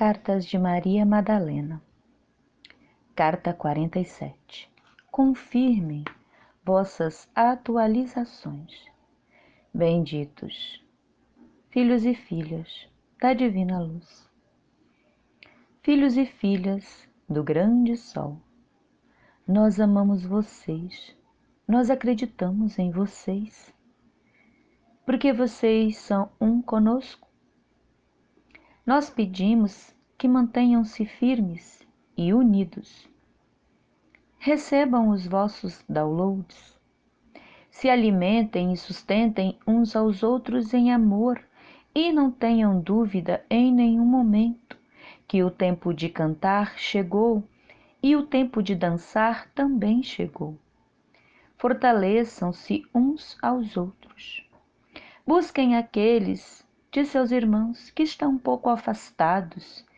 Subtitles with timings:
[0.00, 1.82] Cartas de Maria Madalena.
[3.14, 4.72] Carta 47
[5.10, 6.04] Confirmem
[6.64, 8.86] vossas atualizações.
[9.74, 10.82] Benditos,
[11.68, 12.88] filhos e filhas
[13.20, 14.26] da Divina Luz,
[15.82, 18.40] filhos e filhas do grande Sol,
[19.46, 21.14] nós amamos vocês,
[21.68, 23.70] nós acreditamos em vocês,
[25.04, 27.28] porque vocês são um conosco.
[28.86, 31.82] Nós pedimos que mantenham-se firmes
[32.14, 33.08] e unidos.
[34.38, 36.78] Recebam os vossos downloads.
[37.70, 41.42] Se alimentem e sustentem uns aos outros em amor
[41.94, 44.76] e não tenham dúvida em nenhum momento
[45.26, 47.42] que o tempo de cantar chegou
[48.02, 50.54] e o tempo de dançar também chegou.
[51.56, 54.46] Fortaleçam-se uns aos outros.
[55.26, 56.62] Busquem aqueles
[56.92, 59.88] de seus irmãos que estão um pouco afastados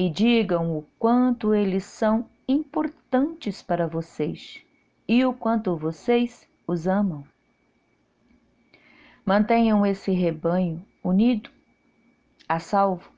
[0.00, 4.64] e digam o quanto eles são importantes para vocês
[5.06, 7.22] e o quanto vocês os amam.
[9.26, 11.50] Mantenham esse rebanho unido,
[12.48, 13.12] a salvo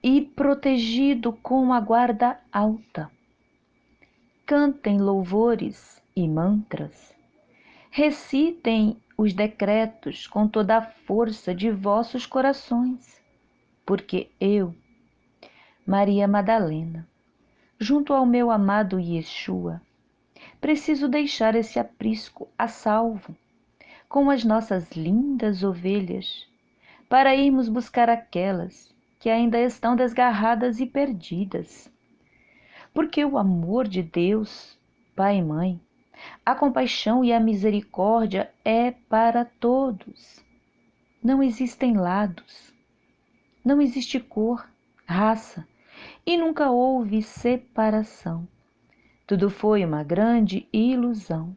[0.00, 3.10] e protegido com a guarda alta.
[4.46, 7.12] Cantem louvores e mantras.
[7.90, 13.20] Recitem os decretos com toda a força de vossos corações,
[13.84, 14.72] porque eu,
[15.88, 17.08] Maria Madalena,
[17.78, 19.80] junto ao meu amado Yeshua,
[20.60, 23.36] preciso deixar esse aprisco a salvo,
[24.08, 26.44] com as nossas lindas ovelhas,
[27.08, 31.88] para irmos buscar aquelas que ainda estão desgarradas e perdidas.
[32.92, 34.76] Porque o amor de Deus,
[35.14, 35.80] Pai e Mãe,
[36.44, 40.44] a compaixão e a misericórdia é para todos.
[41.22, 42.74] Não existem lados,
[43.64, 44.68] não existe cor,
[45.06, 45.64] raça
[46.26, 48.48] e nunca houve separação.
[49.26, 51.56] Tudo foi uma grande ilusão.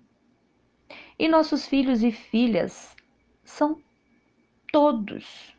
[1.18, 2.96] E nossos filhos e filhas
[3.44, 3.82] são
[4.72, 5.56] todos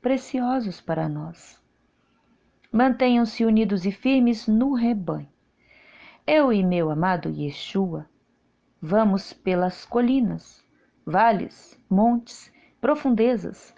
[0.00, 1.60] preciosos para nós.
[2.72, 5.28] Mantenham-se unidos e firmes no rebanho.
[6.26, 8.08] Eu e meu amado Yeshua
[8.84, 10.60] Vamos pelas colinas,
[11.06, 13.72] vales, montes, profundezas,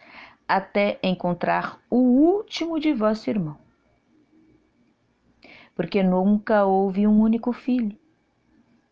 [0.48, 3.63] até encontrar o último de vosso irmão.
[5.74, 7.98] Porque nunca houve um único filho.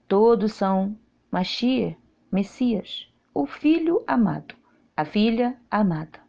[0.08, 0.96] Todos são
[1.30, 1.96] Machia,
[2.30, 4.54] Messias, o filho amado,
[4.96, 6.20] a filha amada,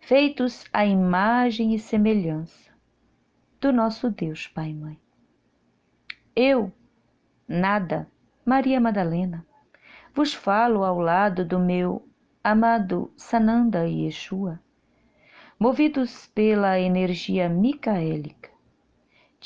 [0.00, 2.70] feitos à imagem e semelhança
[3.60, 5.00] do nosso Deus Pai e Mãe.
[6.36, 6.70] Eu,
[7.48, 8.06] nada,
[8.44, 9.46] Maria Madalena,
[10.12, 12.06] vos falo ao lado do meu
[12.42, 14.60] amado Sananda e Yeshua,
[15.58, 18.53] movidos pela energia micaélica.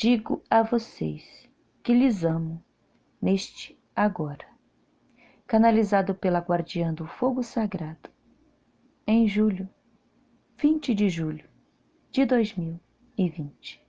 [0.00, 1.24] Digo a vocês
[1.82, 2.62] que lhes amo
[3.20, 4.46] neste agora,
[5.44, 8.08] canalizado pela guardiã do fogo sagrado,
[9.04, 9.68] em julho,
[10.56, 11.48] 20 de julho
[12.12, 13.87] de 2020.